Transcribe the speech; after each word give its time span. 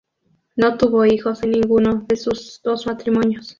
No 0.55 0.77
tuvo 0.79 1.05
hijos 1.05 1.43
en 1.43 1.51
ninguno 1.51 2.05
de 2.07 2.15
sus 2.15 2.59
dos 2.63 2.87
matrimonios. 2.87 3.49